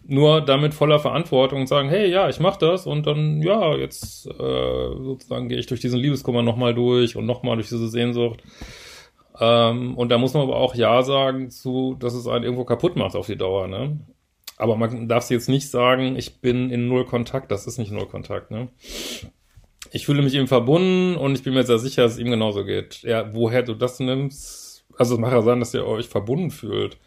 Nur 0.07 0.43
damit 0.43 0.75
voller 0.75 0.99
Verantwortung 0.99 1.63
und 1.63 1.67
sagen, 1.67 1.89
hey, 1.89 2.11
ja, 2.11 2.29
ich 2.29 2.39
mach 2.39 2.57
das 2.57 2.87
und 2.87 3.07
dann, 3.07 3.41
ja, 3.41 3.75
jetzt 3.75 4.27
äh, 4.27 4.97
sozusagen 4.99 5.49
gehe 5.49 5.59
ich 5.59 5.67
durch 5.67 5.81
diesen 5.81 5.99
Liebeskummer 5.99 6.43
nochmal 6.43 6.75
durch 6.75 7.17
und 7.17 7.25
nochmal 7.25 7.57
durch 7.57 7.69
diese 7.69 7.89
Sehnsucht. 7.89 8.43
Ähm, 9.41 9.97
und 9.97 10.11
da 10.11 10.19
muss 10.19 10.35
man 10.35 10.43
aber 10.43 10.57
auch 10.57 10.75
Ja 10.75 11.03
sagen 11.03 11.51
zu, 11.51 11.97
dass 11.99 12.15
es 12.15 12.27
einen 12.27 12.45
irgendwo 12.45 12.65
kaputt 12.65 12.97
macht 12.97 13.17
auf 13.17 13.27
die 13.27 13.37
Dauer, 13.37 13.67
ne? 13.67 13.99
Aber 14.57 14.77
man 14.77 15.09
darf 15.09 15.31
jetzt 15.31 15.49
nicht 15.49 15.69
sagen, 15.71 16.17
ich 16.17 16.41
bin 16.41 16.71
in 16.71 16.87
Null 16.87 17.07
Kontakt, 17.07 17.51
das 17.51 17.67
ist 17.67 17.79
nicht 17.79 17.91
Null 17.91 18.07
Kontakt, 18.07 18.51
ne? 18.51 18.69
Ich 19.95 20.07
fühle 20.07 20.23
mich 20.23 20.35
ihm 20.35 20.49
verbunden 20.49 21.15
und 21.17 21.37
ich 21.37 21.45
bin 21.45 21.55
mir 21.55 21.63
sehr 21.63 21.79
sicher, 21.79 22.03
dass 22.03 22.15
es 22.15 22.19
ihm 22.19 22.29
genauso 22.29 22.65
geht. 22.65 23.03
Ja, 23.03 23.33
woher 23.33 23.63
du 23.63 23.75
das 23.75 24.01
nimmst, 24.01 24.85
also 24.99 25.15
es 25.15 25.21
mag 25.21 25.33
ja 25.33 25.41
sein, 25.41 25.61
dass 25.61 25.73
ihr 25.73 25.87
euch 25.87 26.09
verbunden 26.09 26.51
fühlt. 26.51 26.99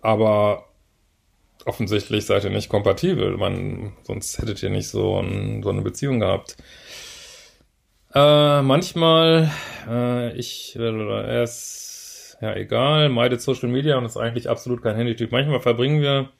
Aber 0.00 0.66
offensichtlich 1.64 2.26
seid 2.26 2.42
ihr 2.42 2.50
nicht 2.50 2.70
kompatibel. 2.70 3.36
Man, 3.36 3.92
sonst 4.02 4.38
hättet 4.38 4.60
ihr 4.64 4.70
nicht 4.70 4.88
so, 4.88 5.20
ein, 5.20 5.62
so 5.62 5.70
eine 5.70 5.82
Beziehung 5.82 6.18
gehabt. 6.18 6.56
Äh, 8.14 8.62
manchmal, 8.62 9.52
äh, 9.88 10.36
ich, 10.36 10.76
oder 10.76 11.24
er 11.24 11.44
ist, 11.44 12.36
ja 12.40 12.56
egal, 12.56 13.10
meidet 13.10 13.42
Social 13.42 13.68
Media 13.68 13.96
und 13.96 14.06
ist 14.06 14.16
eigentlich 14.16 14.48
absolut 14.48 14.82
kein 14.82 14.96
Handytyp. 14.96 15.30
Manchmal 15.30 15.60
verbringen 15.60 16.00
wir 16.00 16.30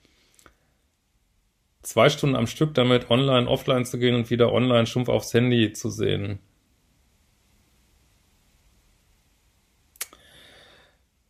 zwei 1.83 2.09
Stunden 2.09 2.37
am 2.37 2.47
Stück 2.47 2.75
damit, 2.75 3.11
online, 3.11 3.49
offline 3.49 3.85
zu 3.85 3.99
gehen 3.99 4.15
und 4.15 4.31
wieder 4.31 4.53
online 4.53 4.87
stumpf 4.87 5.09
aufs 5.09 5.33
Handy 5.35 5.73
zu 5.73 5.91
sehen. 5.91 6.41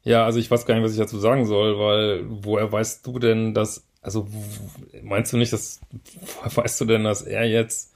Ja, 0.02 0.24
also 0.24 0.38
ich 0.38 0.50
weiß 0.50 0.66
gar 0.66 0.74
nicht, 0.74 0.84
was 0.84 0.92
ich 0.92 0.98
dazu 0.98 1.18
sagen 1.18 1.44
soll, 1.46 1.78
weil 1.78 2.24
woher 2.28 2.70
weißt 2.72 3.06
du 3.06 3.18
denn, 3.18 3.54
dass, 3.54 3.86
also 4.00 4.26
meinst 5.02 5.32
du 5.32 5.36
nicht, 5.36 5.52
dass, 5.52 5.80
woher 6.42 6.56
weißt 6.56 6.80
du 6.80 6.84
denn, 6.86 7.04
dass 7.04 7.22
er 7.22 7.44
jetzt 7.46 7.94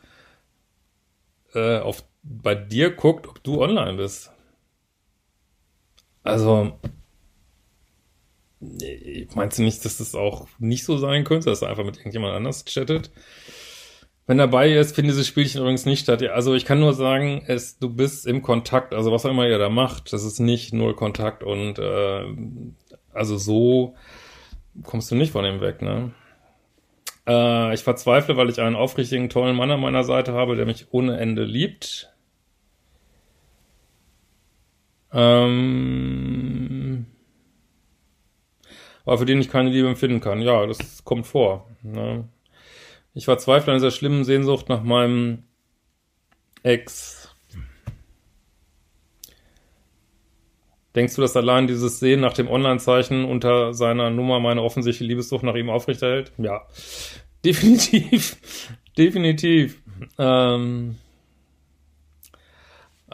äh, 1.54 1.78
auf, 1.78 2.04
bei 2.22 2.54
dir 2.54 2.90
guckt, 2.90 3.26
ob 3.26 3.42
du 3.42 3.62
online 3.62 3.94
bist? 3.94 4.30
Also, 6.22 6.78
Meinst 9.34 9.58
du 9.58 9.62
nicht, 9.62 9.84
dass 9.84 9.98
das 9.98 10.14
auch 10.14 10.46
nicht 10.58 10.84
so 10.84 10.96
sein 10.96 11.24
könnte, 11.24 11.50
dass 11.50 11.62
er 11.62 11.70
einfach 11.70 11.84
mit 11.84 11.96
irgendjemand 11.96 12.34
anders 12.34 12.64
chattet? 12.64 13.10
Wenn 14.26 14.38
er 14.38 14.46
dabei 14.46 14.72
ist, 14.72 14.94
findet 14.94 15.14
dieses 15.14 15.26
Spielchen 15.26 15.60
übrigens 15.60 15.84
nicht 15.84 16.00
statt. 16.00 16.22
Also 16.22 16.54
ich 16.54 16.64
kann 16.64 16.80
nur 16.80 16.94
sagen, 16.94 17.44
es, 17.46 17.78
du 17.78 17.90
bist 17.90 18.26
im 18.26 18.40
Kontakt, 18.40 18.94
also 18.94 19.12
was 19.12 19.26
auch 19.26 19.30
immer 19.30 19.46
ihr 19.46 19.58
da 19.58 19.68
macht, 19.68 20.12
das 20.12 20.24
ist 20.24 20.40
nicht 20.40 20.72
null 20.72 20.94
Kontakt 20.94 21.42
und 21.42 21.78
äh, 21.78 22.24
also 23.12 23.36
so 23.36 23.94
kommst 24.82 25.10
du 25.10 25.14
nicht 25.14 25.32
von 25.32 25.44
ihm 25.44 25.60
weg, 25.60 25.82
ne? 25.82 26.12
Äh, 27.26 27.74
ich 27.74 27.82
verzweifle, 27.82 28.36
weil 28.36 28.50
ich 28.50 28.60
einen 28.60 28.76
aufrichtigen, 28.76 29.28
tollen 29.28 29.56
Mann 29.56 29.70
an 29.70 29.80
meiner 29.80 30.04
Seite 30.04 30.32
habe, 30.32 30.56
der 30.56 30.66
mich 30.66 30.86
ohne 30.90 31.18
Ende 31.18 31.44
liebt. 31.44 32.10
Ähm, 35.12 36.63
aber 39.04 39.18
für 39.18 39.26
den 39.26 39.40
ich 39.40 39.50
keine 39.50 39.70
Liebe 39.70 39.88
empfinden 39.88 40.20
kann. 40.20 40.40
Ja, 40.40 40.66
das 40.66 41.04
kommt 41.04 41.26
vor. 41.26 41.68
Ne? 41.82 42.28
Ich 43.14 43.26
verzweifle 43.26 43.72
an 43.72 43.78
dieser 43.78 43.90
schlimmen 43.90 44.24
Sehnsucht 44.24 44.68
nach 44.68 44.82
meinem 44.82 45.44
Ex. 46.62 47.34
Denkst 50.94 51.16
du, 51.16 51.22
dass 51.22 51.36
allein 51.36 51.66
dieses 51.66 51.98
Sehen 51.98 52.20
nach 52.20 52.34
dem 52.34 52.48
Online-Zeichen 52.48 53.24
unter 53.24 53.74
seiner 53.74 54.10
Nummer 54.10 54.38
meine 54.38 54.62
offensichtliche 54.62 55.08
Liebessucht 55.08 55.42
nach 55.42 55.56
ihm 55.56 55.68
aufrechterhält? 55.68 56.32
Ja, 56.38 56.62
definitiv, 57.44 58.36
definitiv. 58.98 59.82
Ähm, 60.18 60.96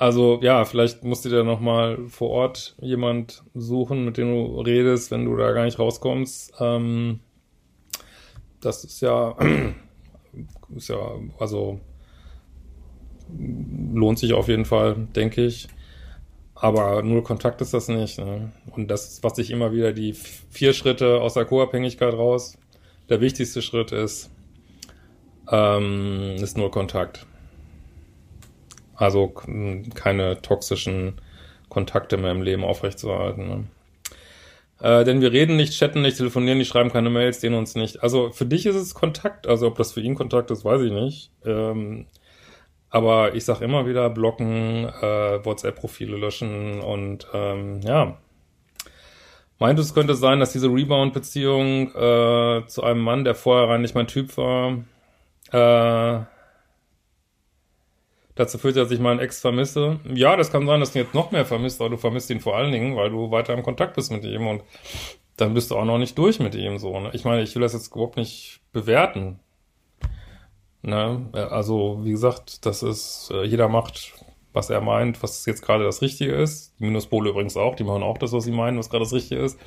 also 0.00 0.38
ja, 0.40 0.64
vielleicht 0.64 1.04
musst 1.04 1.26
du 1.26 1.28
dir 1.28 1.44
nochmal 1.44 1.98
vor 2.08 2.30
Ort 2.30 2.74
jemand 2.80 3.44
suchen, 3.52 4.06
mit 4.06 4.16
dem 4.16 4.32
du 4.32 4.60
redest, 4.62 5.10
wenn 5.10 5.26
du 5.26 5.36
da 5.36 5.52
gar 5.52 5.66
nicht 5.66 5.78
rauskommst. 5.78 6.54
Ähm, 6.58 7.20
das 8.62 8.82
ist 8.82 9.02
ja, 9.02 9.36
ist 10.74 10.88
ja, 10.88 10.96
also 11.38 11.80
lohnt 13.92 14.18
sich 14.18 14.32
auf 14.32 14.48
jeden 14.48 14.64
Fall, 14.64 15.06
denke 15.14 15.44
ich. 15.44 15.68
Aber 16.54 17.02
nur 17.02 17.22
Kontakt 17.22 17.60
ist 17.60 17.74
das 17.74 17.88
nicht. 17.88 18.18
Ne? 18.18 18.52
Und 18.70 18.90
das 18.90 19.22
was 19.22 19.36
ich 19.36 19.50
immer 19.50 19.70
wieder 19.70 19.92
die 19.92 20.14
vier 20.14 20.72
Schritte 20.72 21.20
aus 21.20 21.34
der 21.34 21.44
Co-Abhängigkeit 21.44 22.14
raus. 22.14 22.56
Der 23.10 23.20
wichtigste 23.20 23.60
Schritt 23.60 23.92
ist, 23.92 24.30
ähm, 25.52 26.36
ist 26.36 26.56
nur 26.56 26.70
Kontakt. 26.70 27.26
Also 29.00 29.28
keine 29.94 30.42
toxischen 30.42 31.22
Kontakte 31.70 32.18
mehr 32.18 32.32
im 32.32 32.42
Leben 32.42 32.64
aufrechtzuerhalten. 32.64 33.48
Ne? 33.48 33.64
Äh, 34.82 35.04
denn 35.04 35.22
wir 35.22 35.32
reden 35.32 35.56
nicht, 35.56 35.72
chatten 35.72 36.02
nicht, 36.02 36.18
telefonieren 36.18 36.58
nicht, 36.58 36.68
schreiben 36.68 36.92
keine 36.92 37.08
Mails, 37.08 37.40
sehen 37.40 37.54
uns 37.54 37.74
nicht. 37.74 38.02
Also 38.02 38.30
für 38.30 38.44
dich 38.44 38.66
ist 38.66 38.76
es 38.76 38.92
Kontakt. 38.92 39.46
Also 39.46 39.68
ob 39.68 39.78
das 39.78 39.92
für 39.92 40.02
ihn 40.02 40.16
Kontakt 40.16 40.50
ist, 40.50 40.66
weiß 40.66 40.82
ich 40.82 40.92
nicht. 40.92 41.30
Ähm, 41.46 42.08
aber 42.90 43.34
ich 43.34 43.46
sag 43.46 43.62
immer 43.62 43.86
wieder, 43.86 44.10
blocken, 44.10 44.84
äh, 44.84 45.44
WhatsApp-Profile 45.44 46.18
löschen 46.18 46.80
und 46.80 47.26
ähm, 47.32 47.80
ja. 47.80 48.18
Meint 49.58 49.78
es 49.78 49.94
könnte 49.94 50.14
sein, 50.14 50.40
dass 50.40 50.52
diese 50.52 50.68
Rebound-Beziehung 50.68 51.94
äh, 51.94 52.66
zu 52.66 52.82
einem 52.82 53.00
Mann, 53.00 53.24
der 53.24 53.34
vorher 53.34 53.70
rein 53.70 53.80
nicht 53.80 53.94
mein 53.94 54.08
Typ 54.08 54.36
war, 54.36 54.78
äh, 55.52 56.24
dazu 58.40 58.58
führt, 58.58 58.76
dass 58.76 58.90
ich 58.90 59.00
meinen 59.00 59.20
Ex 59.20 59.40
vermisse. 59.40 60.00
Ja, 60.12 60.36
das 60.36 60.50
kann 60.50 60.66
sein, 60.66 60.80
dass 60.80 60.92
du 60.92 60.98
ihn 60.98 61.04
jetzt 61.04 61.14
noch 61.14 61.30
mehr 61.30 61.44
vermisst, 61.44 61.80
aber 61.80 61.90
du 61.90 61.96
vermisst 61.96 62.30
ihn 62.30 62.40
vor 62.40 62.56
allen 62.56 62.72
Dingen, 62.72 62.96
weil 62.96 63.10
du 63.10 63.30
weiter 63.30 63.54
im 63.54 63.62
Kontakt 63.62 63.94
bist 63.94 64.10
mit 64.10 64.24
ihm 64.24 64.46
und 64.46 64.62
dann 65.36 65.54
bist 65.54 65.70
du 65.70 65.76
auch 65.76 65.84
noch 65.84 65.98
nicht 65.98 66.18
durch 66.18 66.40
mit 66.40 66.54
ihm 66.54 66.78
so. 66.78 66.98
Ne? 66.98 67.10
Ich 67.12 67.24
meine, 67.24 67.42
ich 67.42 67.54
will 67.54 67.62
das 67.62 67.72
jetzt 67.72 67.92
überhaupt 67.92 68.16
nicht 68.16 68.60
bewerten. 68.72 69.40
Ne? 70.82 71.28
Also, 71.32 72.00
wie 72.02 72.10
gesagt, 72.10 72.66
das 72.66 72.82
ist, 72.82 73.30
äh, 73.32 73.44
jeder 73.44 73.68
macht, 73.68 74.12
was 74.52 74.70
er 74.70 74.80
meint, 74.80 75.22
was 75.22 75.46
jetzt 75.46 75.62
gerade 75.62 75.84
das 75.84 76.02
Richtige 76.02 76.32
ist. 76.32 76.74
Die 76.78 76.84
Minuspole 76.84 77.30
übrigens 77.30 77.56
auch, 77.56 77.74
die 77.74 77.84
machen 77.84 78.02
auch 78.02 78.18
das, 78.18 78.32
was 78.32 78.44
sie 78.44 78.52
meinen, 78.52 78.78
was 78.78 78.90
gerade 78.90 79.04
das 79.04 79.12
Richtige 79.12 79.40
ist. 79.42 79.58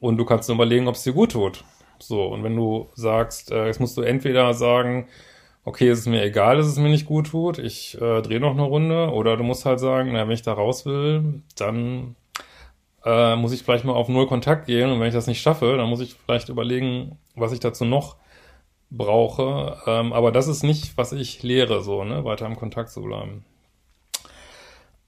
Und 0.00 0.16
du 0.16 0.24
kannst 0.24 0.48
nur 0.48 0.56
überlegen, 0.56 0.88
ob 0.88 0.96
es 0.96 1.04
dir 1.04 1.12
gut 1.12 1.32
tut. 1.32 1.64
So, 1.98 2.26
und 2.26 2.42
wenn 2.42 2.56
du 2.56 2.88
sagst, 2.94 3.52
äh, 3.52 3.66
jetzt 3.66 3.80
musst 3.80 3.96
du 3.96 4.02
entweder 4.02 4.54
sagen, 4.54 5.08
okay, 5.64 5.88
es 5.88 6.00
ist 6.00 6.06
mir 6.06 6.22
egal, 6.22 6.56
dass 6.56 6.66
es 6.66 6.78
mir 6.78 6.88
nicht 6.88 7.06
gut 7.06 7.28
tut, 7.28 7.58
ich 7.58 7.94
äh, 8.00 8.22
drehe 8.22 8.40
noch 8.40 8.52
eine 8.52 8.62
Runde. 8.62 9.10
Oder 9.12 9.36
du 9.36 9.44
musst 9.44 9.64
halt 9.64 9.80
sagen, 9.80 10.12
na, 10.12 10.26
wenn 10.26 10.34
ich 10.34 10.42
da 10.42 10.52
raus 10.52 10.86
will, 10.86 11.42
dann 11.56 12.16
äh, 13.04 13.36
muss 13.36 13.52
ich 13.52 13.62
vielleicht 13.62 13.84
mal 13.84 13.94
auf 13.94 14.08
Null 14.08 14.26
Kontakt 14.26 14.66
gehen. 14.66 14.90
Und 14.90 15.00
wenn 15.00 15.08
ich 15.08 15.14
das 15.14 15.26
nicht 15.26 15.42
schaffe, 15.42 15.76
dann 15.76 15.88
muss 15.88 16.00
ich 16.00 16.14
vielleicht 16.14 16.48
überlegen, 16.48 17.18
was 17.34 17.52
ich 17.52 17.60
dazu 17.60 17.84
noch 17.84 18.16
brauche. 18.90 19.78
Ähm, 19.86 20.12
aber 20.12 20.32
das 20.32 20.48
ist 20.48 20.62
nicht, 20.62 20.96
was 20.96 21.12
ich 21.12 21.42
lehre, 21.42 21.82
so, 21.82 22.04
ne, 22.04 22.24
weiter 22.24 22.46
im 22.46 22.56
Kontakt 22.56 22.90
zu 22.90 23.02
bleiben. 23.02 23.44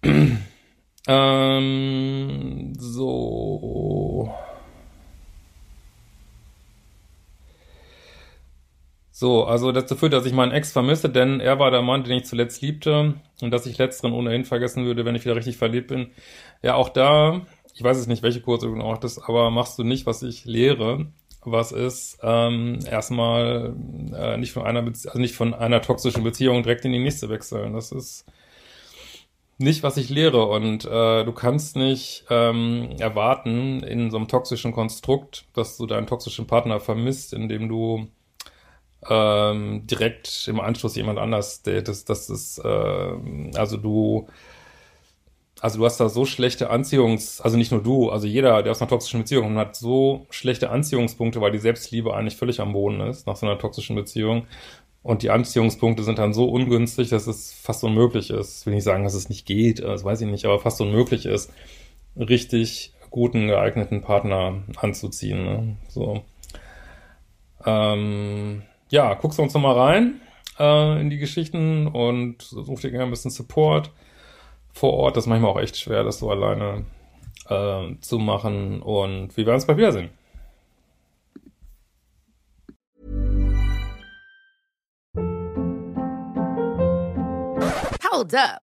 ähm, 1.09 2.73
so. 2.79 4.35
So, 9.25 9.45
also 9.45 9.73
dazu 9.73 9.97
führt, 9.97 10.13
dass 10.13 10.27
ich 10.27 10.35
meinen 10.35 10.53
Ex 10.53 10.71
vermisse, 10.71 11.09
denn 11.09 11.41
er 11.41 11.59
war 11.59 11.71
der 11.71 11.81
Mann, 11.81 12.05
den 12.05 12.19
ich 12.19 12.27
zuletzt 12.27 12.61
liebte 12.61 13.15
und 13.41 13.51
dass 13.53 13.65
ich 13.65 13.79
letzteren 13.79 14.13
ohnehin 14.13 14.45
vergessen 14.45 14.85
würde, 14.85 15.07
wenn 15.07 15.15
ich 15.15 15.25
wieder 15.25 15.35
richtig 15.35 15.57
verliebt 15.57 15.87
bin. 15.89 16.11
Ja, 16.61 16.75
auch 16.75 16.91
da, 16.91 17.41
ich 17.73 17.83
weiß 17.83 17.97
es 17.97 18.07
nicht, 18.07 18.23
welche 18.23 18.43
Kurse 18.43 18.67
du 18.67 18.77
noch 18.77 18.93
hattest, 18.93 19.27
aber 19.27 19.51
machst 19.51 19.79
du 19.79 19.83
nicht, 19.83 20.05
was 20.05 20.23
ich 20.23 20.45
lehre. 20.45 21.07
was 21.43 21.73
ist, 21.73 22.19
ähm, 22.23 22.81
erstmal 22.87 23.75
äh, 24.15 24.37
nicht 24.37 24.53
von 24.53 24.65
einer 24.65 24.83
Bezie 24.83 25.09
also 25.09 25.19
nicht 25.19 25.35
von 25.35 25.55
einer 25.55 25.81
toxischen 25.81 26.23
Beziehung 26.23 26.63
direkt 26.63 26.85
in 26.85 26.93
die 26.93 26.99
nächste 26.99 27.31
wechseln. 27.31 27.73
Das 27.73 27.93
ist 27.93 28.27
nicht, 29.57 29.83
was 29.83 29.97
ich 29.97 30.11
lehre. 30.11 30.45
Und 30.49 30.85
äh, 30.85 31.25
du 31.25 31.33
kannst 31.33 31.77
nicht 31.77 32.27
ähm, 32.29 32.91
erwarten 32.99 33.83
in 33.85 34.11
so 34.11 34.19
einem 34.19 34.29
toxischen 34.29 34.73
Konstrukt, 34.73 35.47
dass 35.55 35.79
du 35.79 35.87
deinen 35.87 36.07
toxischen 36.07 36.47
Partner 36.47 36.79
vermisst, 36.79 37.33
indem 37.33 37.71
du 37.71 38.09
ähm, 39.09 39.87
direkt 39.87 40.49
im 40.49 40.61
Anschluss 40.61 40.97
jemand 40.97 41.19
anders 41.19 41.63
datest. 41.63 42.09
Das 42.09 42.31
ist, 42.31 42.59
äh, 42.59 43.13
also 43.55 43.77
du 43.77 44.29
also 45.65 45.79
du 45.79 45.87
hast 45.87 45.99
da 45.99 46.11
so 46.11 46.27
schlechte 46.27 46.69
Anziehungs, 46.69 47.41
also 47.41 47.57
nicht 47.57 47.73
nur 47.73 47.83
du, 47.83 48.11
also 48.11 48.27
jeder, 48.27 48.63
der 48.63 48.73
aus 48.73 48.83
einer 48.83 48.91
toxischen 48.91 49.21
Beziehung 49.21 49.57
hat 49.57 49.77
so 49.77 50.27
schlechte 50.29 50.69
Anziehungspunkte, 50.69 51.41
weil 51.41 51.53
die 51.53 51.59
Selbstliebe 51.59 52.13
eigentlich 52.13 52.37
völlig 52.37 52.61
am 52.61 52.75
Boden 52.75 53.01
ist 53.01 53.27
nach 53.27 53.37
so 53.37 53.47
einer 53.47 53.59
toxischen 53.59 53.97
Beziehung. 53.97 54.47
Und 55.03 55.23
die 55.23 55.31
Anziehungspunkte 55.31 56.03
sind 56.03 56.19
dann 56.19 56.35
so 56.35 56.51
ungünstig, 56.51 57.09
dass 57.09 57.27
es 57.27 57.55
fast 57.55 57.83
unmöglich 57.83 58.29
ist. 58.29 58.67
Will 58.67 58.75
nicht 58.75 58.85
sagen, 58.85 59.05
dass 59.05 59.15
es 59.15 59.31
nicht 59.31 59.47
geht, 59.47 59.83
das 59.83 60.05
weiß 60.05 60.21
ich 60.21 60.29
nicht, 60.29 60.45
aber 60.45 60.59
fast 60.59 60.83
unmöglich 60.83 61.25
ist, 61.25 61.51
richtig 62.15 62.93
guten, 63.09 63.47
geeigneten 63.49 64.03
Partner 64.03 64.63
anzuziehen. 64.77 65.45
Ne? 65.45 65.77
So. 65.89 66.25
Ähm, 67.65 68.65
ja, 68.95 69.15
guckst 69.15 69.41
du 69.41 69.43
uns 69.43 69.53
nochmal 69.53 69.77
rein 69.77 70.21
äh, 70.57 71.01
in 71.01 71.11
die 71.11 71.19
Geschichten 71.19 71.89
und 71.89 72.41
such 72.43 72.81
dir 72.81 72.93
gerne 72.93 73.07
ein 73.07 73.11
bisschen 73.11 73.33
Support 73.33 73.91
vor 74.73 74.95
Ort. 74.95 75.17
Das 75.17 75.25
ist 75.25 75.29
manchmal 75.29 75.51
auch 75.51 75.61
echt 75.61 75.77
schwer, 75.77 76.05
das 76.05 76.21
so 76.21 76.31
alleine 76.31 76.85
äh, 77.49 78.01
zu 78.01 78.21
machen. 78.21 78.81
Und 78.81 79.37
wir 79.37 79.47
werden 79.47 79.57
uns 79.57 79.67
bald 79.67 79.79
wiedersehen. 79.79 80.11
Hold 88.13 88.35
up. 88.37 88.61